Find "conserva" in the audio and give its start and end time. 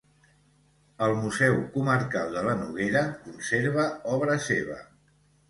3.27-3.87